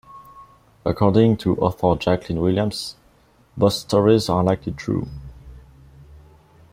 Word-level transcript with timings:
According 0.83 1.37
to 1.37 1.55
author 1.57 1.95
Jacqueline 1.95 2.41
Williams, 2.41 2.95
both 3.55 3.73
stories 3.73 4.29
are 4.29 4.43
likely 4.43 4.71
true. 4.73 5.07